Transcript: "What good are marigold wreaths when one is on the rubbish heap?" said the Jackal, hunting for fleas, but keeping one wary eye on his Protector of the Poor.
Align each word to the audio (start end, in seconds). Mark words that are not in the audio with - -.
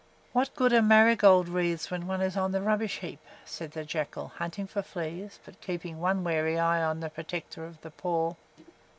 "What 0.33 0.55
good 0.55 0.73
are 0.73 0.81
marigold 0.81 1.47
wreaths 1.47 1.91
when 1.91 2.07
one 2.07 2.21
is 2.21 2.35
on 2.35 2.53
the 2.53 2.61
rubbish 2.63 2.97
heap?" 3.01 3.19
said 3.45 3.73
the 3.73 3.85
Jackal, 3.85 4.29
hunting 4.29 4.65
for 4.65 4.81
fleas, 4.81 5.39
but 5.45 5.61
keeping 5.61 5.99
one 5.99 6.23
wary 6.23 6.57
eye 6.57 6.81
on 6.81 6.99
his 6.99 7.11
Protector 7.13 7.65
of 7.67 7.79
the 7.81 7.91
Poor. 7.91 8.35